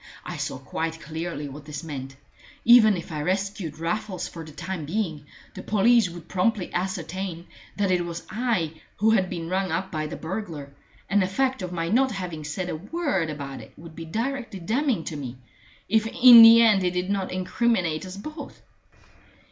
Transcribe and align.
I 0.25 0.35
saw 0.37 0.57
quite 0.57 0.99
clearly 0.99 1.47
what 1.47 1.65
this 1.65 1.83
meant. 1.83 2.15
Even 2.65 2.97
if 2.97 3.11
I 3.11 3.21
rescued 3.21 3.77
Raffles 3.77 4.27
for 4.27 4.43
the 4.43 4.51
time 4.51 4.83
being, 4.85 5.27
the 5.53 5.61
police 5.61 6.09
would 6.09 6.27
promptly 6.27 6.73
ascertain 6.73 7.45
that 7.75 7.91
it 7.91 8.03
was 8.03 8.25
I 8.31 8.81
who 8.97 9.11
had 9.11 9.29
been 9.29 9.47
rung 9.47 9.71
up 9.71 9.91
by 9.91 10.07
the 10.07 10.15
burglar, 10.15 10.73
and 11.07 11.21
the 11.21 11.27
fact 11.27 11.61
of 11.61 11.71
my 11.71 11.87
not 11.89 12.11
having 12.13 12.43
said 12.43 12.67
a 12.69 12.75
word 12.75 13.29
about 13.29 13.61
it 13.61 13.73
would 13.77 13.95
be 13.95 14.05
directly 14.05 14.59
damning 14.59 15.03
to 15.03 15.15
me, 15.15 15.37
if 15.87 16.07
in 16.07 16.41
the 16.41 16.63
end 16.63 16.83
it 16.83 16.95
did 16.95 17.11
not 17.11 17.31
incriminate 17.31 18.03
us 18.03 18.17
both. 18.17 18.59